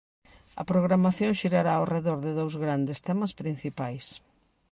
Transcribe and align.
A 0.61 0.63
programación 0.71 1.31
xirará 1.39 1.73
ao 1.75 1.89
redor 1.95 2.17
de 2.27 2.31
dous 2.39 2.53
grandes 2.63 2.99
temas 3.07 3.31
principais. 3.41 4.05